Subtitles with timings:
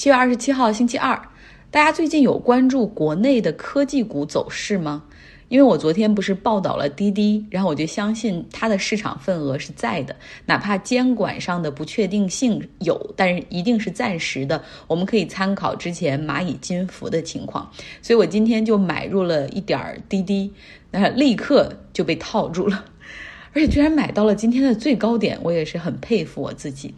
[0.00, 1.20] 七月二十七号，星期二，
[1.70, 5.02] 大家最近有关注国内的科技股走势吗？
[5.50, 10.16] 因为我昨天不是报道了滴滴，然后我就相信它的市场份额是在的，
[10.46, 14.64] 哪怕监管上的不确定性有，但是一定是暂时的。
[14.86, 17.70] 我们可以参考之前蚂蚁金服的情况，
[18.00, 20.50] 所以我今天就买入了一点滴滴，
[20.92, 22.86] 那立刻就被套住了，
[23.52, 26.94] 而且居然买到了今天的最高点，我也是很佩服我自己。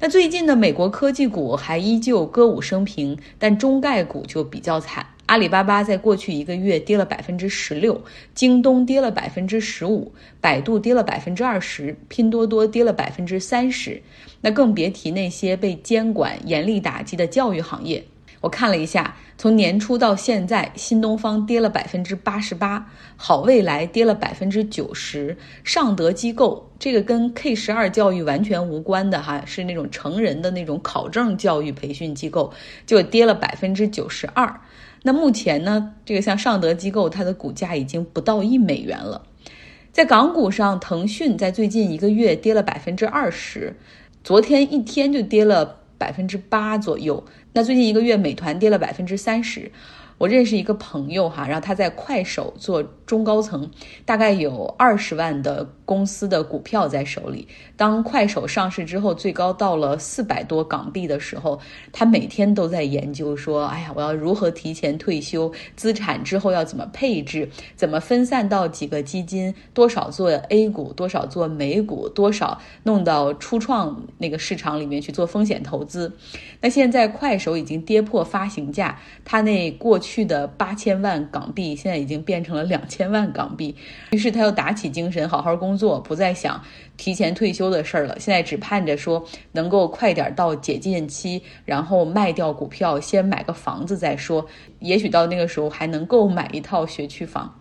[0.00, 5.04] 那最近的美国科技股还依旧歌舞升平，但中概股就比较惨。
[5.26, 8.00] 阿里巴巴在过去一个月跌了百分之十六，
[8.34, 14.00] 京东跌了百分之十五，百度跌了百分之二十，拼多多跌了百分之三十。
[14.40, 18.04] 那更别提那些被监管严厉打击的教育行业。
[18.40, 32.52] 我看了一下，从年初到现在，新东方跌了百分之八十八，好未来跌了百分之九十，尚德机构这个跟 K 十二教育完全无关的哈，是那种成人的那种考证教育培训机构，
[32.86, 34.60] 就跌了百分之九十二。
[35.02, 39.22] 那目前呢，这个像尚德机构，它的股价已经不到一美元了。
[39.92, 43.76] 在港股上，腾讯在最近一个月跌了百分之二十，
[44.22, 47.22] 昨天一天就跌了百分之八左右。
[47.52, 49.70] 那最近一个月，美团跌了百分之三十。
[50.18, 53.70] 我认识一个朋友哈，然后他在快手做中高层，
[54.04, 57.46] 大概有二十万的公司的股票在手里。
[57.76, 61.60] 当快手上市之后，最高到了四百多港币的时候，
[61.92, 65.52] 他每天都在研究说：“哎呀，我要如何提前退休？
[65.76, 67.48] 资产之后要怎么配置？
[67.76, 69.54] 怎么分散到几个基金？
[69.72, 76.12] 多少做 A 股，多少做美股，多少弄到初创那个市场里面去做风险投资？”
[76.60, 80.07] 那现在快手已经跌破发行价，他那过去。
[80.08, 83.76] 去的八千万港币，现在已经变成了两千万港币。
[84.12, 86.58] 于是他又打起精神，好好工作，不再想
[86.96, 88.18] 提前退休的事儿了。
[88.18, 94.46] 现在只盼着说能够快点到解禁期，然后卖掉股票，先买个房子再说。
[94.78, 97.54] 也许到那个时候还能够买一套学区房。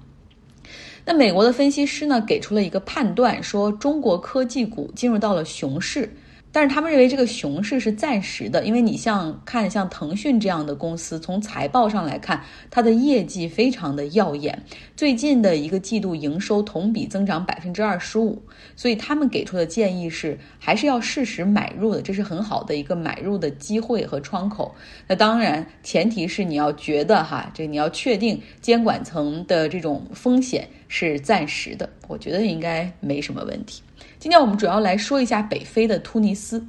[1.04, 6.10] 那美国的分析师呢，给出了一个判断，说中国科技股进入到了熊市。
[6.58, 14.64] 但是他们认为这个熊市是暂时的，因为你像看像腾讯这样的公司，从财报上来看，它的业绩非常的耀眼，
[14.96, 18.42] 最近的一个季度营收同比增长百分之二十五，
[18.76, 24.74] 所以他们给出的建议是还是要适时买入的，这是很好的一个买入的机会和窗口。
[25.08, 33.84] 那当然前提是你要觉得哈，这你要确定监管层的这种风险是暂时的，我觉得应该没什么问题。
[34.20, 36.66] 今天我们主要来说一下北非的突尼斯。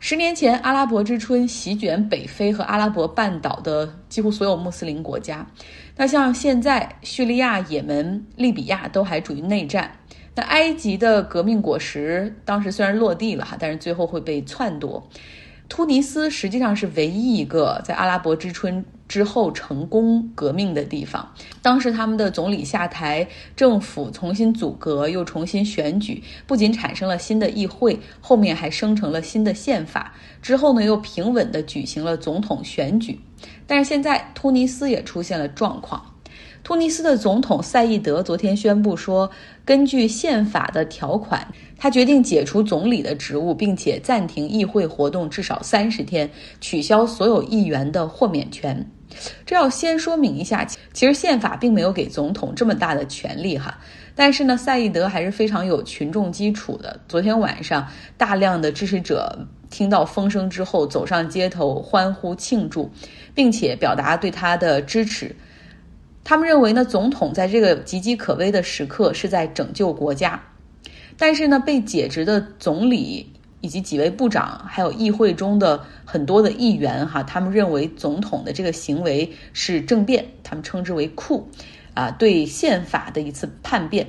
[0.00, 5.44] 十年前，阿拉伯之春席卷北非和阿拉伯半岛的几乎所有穆斯林国家。
[5.96, 9.90] 那像现在，叙利亚、也门、利比亚都还处于内战。
[10.36, 15.08] 那埃及的革命果实当时虽然落地了哈，但是最后会被篡夺。
[15.68, 18.84] 突尼斯实际上是唯一一个在阿拉伯之春。
[19.08, 21.26] 之后成功革命的地方，
[21.62, 23.26] 当时他们的总理下台，
[23.56, 30.14] 政府重新组阁，又重新选举，不仅产生了新的议会，后面还生成了新的宪法。
[30.42, 33.18] 之后呢，又平稳地举行了总统选举。
[33.66, 36.04] 但是现在突尼斯也出现了状况，
[36.62, 39.30] 突尼斯的总统赛义德昨天宣布说，
[39.64, 41.46] 根据宪法的条款，
[41.78, 46.28] 他决定解除总理的职务，并且暂停议会活动至少三十天，
[46.60, 48.86] 取消所有议员的豁免权。
[49.46, 53.78] 这要先说明一下，其实宪法并没有给总统这么大的权利哈。
[54.14, 57.00] 但是呢，赛义德还是非常有群众基础的。
[57.08, 57.88] 昨天晚上，
[58.18, 62.90] 大量的支持者听到风声之后，走上街头欢呼庆祝，
[63.34, 65.34] 并且表达对他的支持。
[66.28, 70.38] 他们认为呢，总统在这个岌岌可危的时刻是在拯救国家。
[71.16, 73.32] 但是呢，被解职的总理。
[73.60, 81.48] 以及几位部长，还有议会中的很多的议员，哈，他们认为总统的这个行为是政变，他们称之为库，
[81.92, 84.06] 啊，对宪法的一次叛变。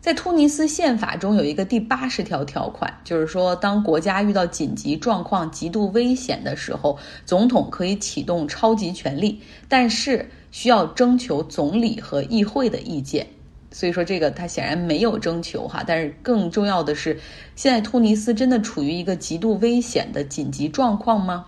[0.00, 6.96] 在突尼斯宪法中有一个第八十条条款，就是说，当国家遇到紧急状况、极度危险的时候，
[7.26, 13.26] 总统可以启动超级权力，但是需要征求总理和议会的意见。
[13.72, 17.20] 所以说这个他显然没有征求哈，但是更重要的是，
[17.54, 21.46] 现在突尼斯真的处于一个极度危险的紧急状况吗？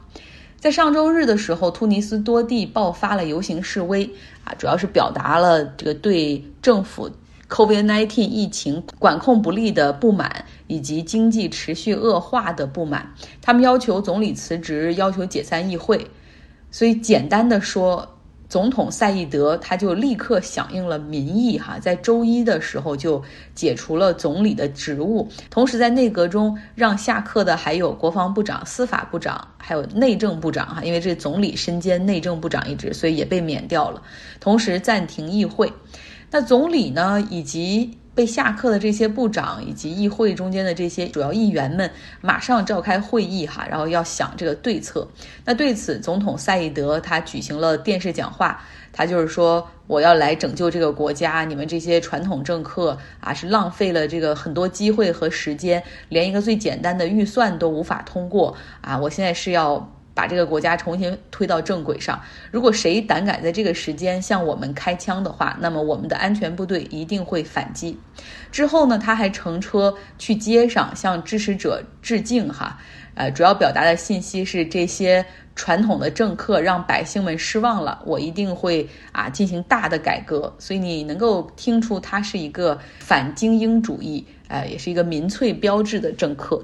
[0.61, 4.09] 在上周日的时候，突尼斯多地爆发了游行示威
[4.45, 7.11] 啊，主要是表达了这个对政府
[7.49, 13.13] COVID-19 疫情管控不力的不满，以及经济持续恶化的不满。
[13.41, 16.07] 他们要求总理辞职，要求解散议会。
[16.71, 18.12] 所以简单的说。
[18.53, 23.23] 总统赛义德他就立刻响应了民意，哈，在周一的时候就
[23.55, 34.03] 解除了总理的职务，同时在内阁中让下课的还有国防部长、司法部长，还有内政部长，哈，因为这总理身兼内政部长一职，所以也被免掉了，
[34.39, 35.73] 同时暂停议会。
[36.31, 45.09] 那总理呢，以及被下课的这些部长以及议会中间的这些主要议员们，马上召开会议哈，然后要想这个对策。
[45.45, 48.63] 那对此，总统赛义德他举行了电视讲话，
[48.93, 58.99] 他就是说我要来拯救这个国家，你们这些传统政客啊是浪费了这个很多机会和时间，连一个最简单的预算都无法通过啊！
[58.99, 59.91] 我现在是要。
[60.15, 62.21] 把这个国家重新推到正轨上。
[62.51, 67.99] 如果谁胆敢在这个时间向我们开枪的话，那么我们的安全部队一定会反击。
[68.51, 72.79] 之后呢，他还乘车去街上向支持者致敬，哈，
[73.15, 75.25] 呃，主要表达的信息是这些
[75.57, 80.55] 传统的政客让百姓们失望了，我一定会啊进行大的改革。
[80.59, 86.63] 所以你能够听出他是一个反精英主义，呃，也是一个民粹标志的政客。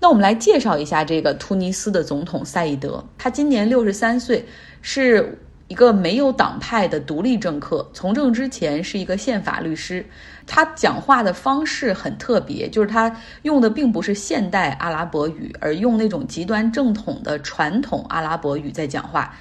[0.00, 4.42] 那我们来介绍一下这个突尼斯的总统赛义德，他今年六十三岁，
[4.80, 5.38] 是
[5.68, 7.86] 一个没有党派的独立政客。
[7.92, 10.04] 从政之前是一个宪法律师，
[10.46, 19.34] 他讲话的方式很特别，就是他用的并不是现代阿拉伯语，而用那种极端正统的传统阿拉伯语在讲话。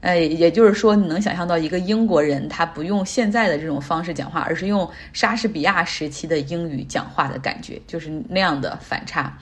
[0.00, 9.32] 哎，也就是说，你能想象到一个英国人，他不用现在的这种方式讲话，而是用莎士比亚时期的英语讲话的感觉，就是那样的反差。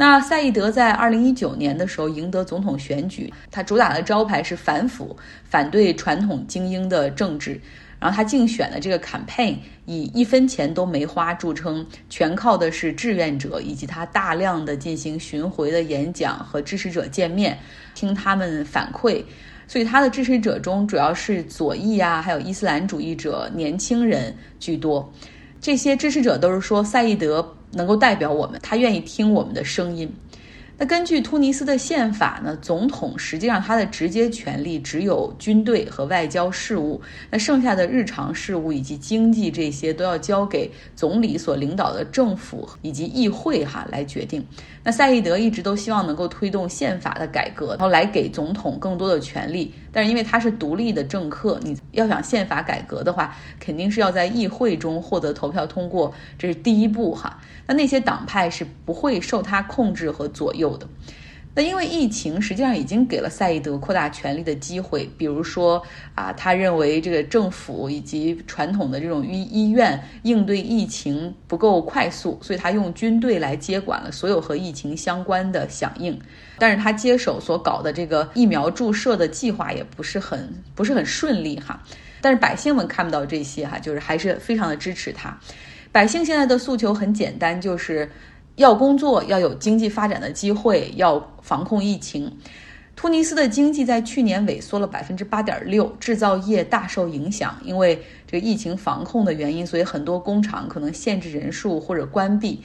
[0.00, 5.14] 那赛义德在二零一九年的时候赢得总统选举，他主打的招牌是反腐，
[5.44, 7.60] 反对传统精英的政治。
[7.98, 17.58] 然后他竞选的这个 campaign 以一分钱都没花著称，全靠的是志愿者以及他大量的进行巡回的演讲和支持者见面，
[17.94, 19.22] 听他们反馈。
[19.68, 25.12] 所以他的支持者中主要是左翼啊，还有伊斯兰主义者、年轻人居多。
[25.60, 27.54] 这些支持者都是说赛义德。
[27.72, 30.12] 能够代表我们，他愿意听我们的声音。
[30.80, 36.98] 那根据突尼斯的宪法呢，总统实际上他的直接权力只有军队和外交事务，
[37.30, 44.42] 那剩下的日常事务以及经济这些都要交给总理所领导的政府以及议会哈来决定。
[44.82, 49.74] 那赛义德一直都希望能够推动宪法的改革，然后来给总统更多的权利。
[49.92, 57.38] 但是因为他是独立的政客，你要想宪法改革的话，肯定是要在议会中获得投票通过，这是第一步哈。
[57.66, 60.86] 那那些党派是不会受他控制和左右的。
[61.52, 65.82] 那因为疫情实际上已经给了赛义德扩大权力的机会，比如说
[66.14, 76.16] 啊，他认为这个政府以及传统的这种医医院应对疫情不够快速，所以他用军队来接管了所有和疫情相关的响应。
[76.56, 81.82] 但是他接手所搞的这个疫苗注射的计划也不是很不是很顺利哈。
[82.20, 85.36] 但是百姓们看不到这些哈，就是还是非常的支持他。
[85.90, 88.08] 百姓现在的诉求很简单，就是
[88.60, 92.30] 要工作，要有经济发展的机会，要防控疫情。
[92.94, 102.60] 突尼斯的经济在去年萎缩了百分之八点六，制造业大受影响，因为这个疫情防控的原因，所以很多工厂可能限制人数或者关闭。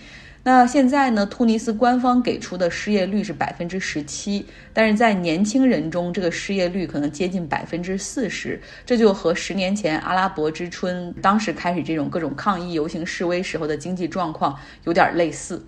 [0.48, 1.26] 那现在呢？
[1.26, 15.66] 突尼斯官方给出的失业率是百分之十七，但是在年轻人中，这个失业率可能接近百分之四十，这就和十年前阿拉伯之春当时开始这种各种抗议游行示威时候的经济状况有点类似。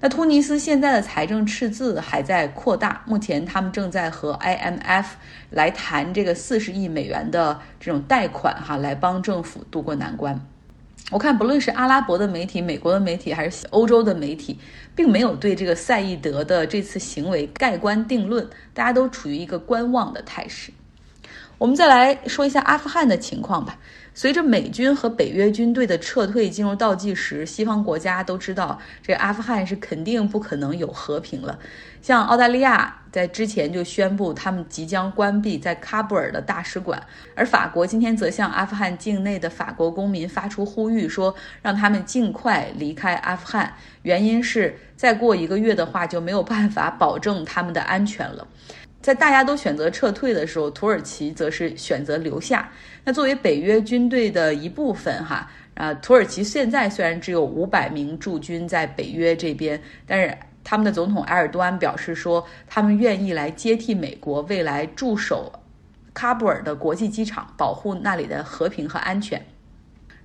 [0.00, 5.06] 那突尼斯现在的财政赤字还在扩大，目前他们正在和 IMF
[5.48, 10.38] 来谈这个四十亿美元的这种贷款，哈，来帮政府渡过难关。
[11.10, 14.58] 我看，不论是阿拉伯的媒体、美国的媒体，还是欧洲的媒体，
[14.94, 20.70] 并没有对这个赛义德的这次行为盖棺定论，大家都处于一个观望的态势。
[21.56, 23.78] 我们再来说一下阿富汗的情况吧。
[24.18, 31.56] 随着美军和北约军队的撤退进入倒计时，西方国家都知道，这阿富汗是肯定不可能有和平了。
[32.02, 37.00] 像澳大利亚在之前就宣布，他们即将关闭在喀布尔的大使馆，
[37.36, 41.32] 而法国今天则向阿富汗境内的法国公民发出呼吁，说
[41.62, 43.72] 让他们尽快离开阿富汗，
[44.02, 48.48] 原因是再过一个月的话就没有办法保证他们的安全了。
[49.00, 52.70] 在大家都选择撤退的时候，土耳其则是选择留下。
[53.04, 65.52] 那作为北约军队的一部分，哈啊，土耳其现在虽然只有五百名驻军在北约这边，但是他们的总统埃尔多安表示说，他们愿意来接替美国，未来驻守
[66.14, 69.40] 喀布尔的国际机场，保护那里的和平和安全。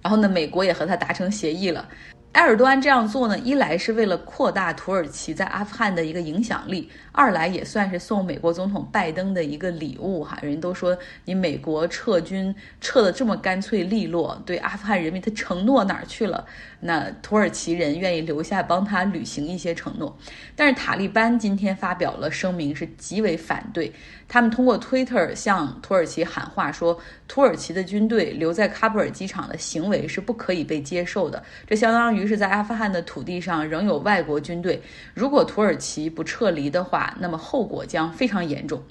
[0.02, 1.88] 然后呢，美国也和他达成协议了。
[2.34, 10.40] 埃尔多安这样做呢，一来是为了扩大土耳其在阿富汗的一个影响力，二来也算是送美国总统拜登的一个礼物哈。
[10.42, 16.44] 人都说你美国撤军撤的这么干脆利落，对阿富汗人民他承诺哪儿去了？
[16.80, 20.18] 那土耳其人愿意留下帮他履行一些承诺。
[20.56, 23.94] 但是塔利班今天发表了声明，是极为反对。
[24.28, 31.42] 他们通过 Twitter 向土耳其喊话说，土耳其的军队留在喀布尔机场的行为是不可以被接受的。
[31.68, 34.82] 这相当于于是在阿富汗的土地上仍有外国军队，
[35.14, 38.82] 如果土耳其不撤离的话，那么后果将非常严重。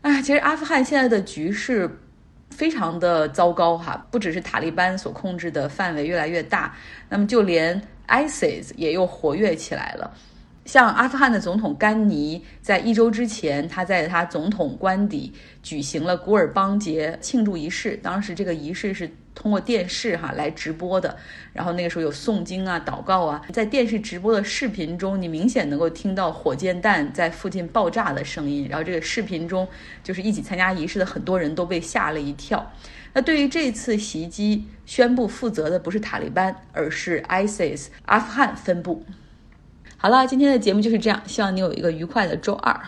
[0.00, 1.90] 啊，其实阿富汗现在的局势
[2.50, 6.72] 非常的糟糕哈，不只是塔利班所控制的范围越来越大，
[7.08, 10.14] 那么就连 ISIS 也又活跃起来了。
[10.64, 17.98] 像阿富汗的总统甘尼，在一周之前，他在他总统官邸举行了古尔邦节庆祝仪式。
[18.02, 21.14] 当时这个仪式是通过电视哈来直播的，
[21.52, 28.66] 然后那个时候有诵经啊、祷告啊，在电视直播的视频中，你明显能够听到火箭弹在附近爆炸的声音。
[28.70, 29.68] 然后这个视频中，
[30.02, 32.72] 就是一起参加仪式的很多人都被吓了一跳。
[33.12, 39.04] 那对于这次袭击，宣布负责的不是塔利班，而是 ISIS 阿富汗分部。
[40.04, 42.78] 好了，今天的节目就是这样，希望你有一个愉快的周二。